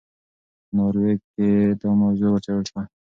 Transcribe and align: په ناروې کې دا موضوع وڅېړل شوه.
په 0.65 0.71
ناروې 0.77 1.13
کې 1.31 1.47
دا 1.79 1.89
موضوع 2.01 2.29
وڅېړل 2.31 2.63
شوه. 2.69 2.81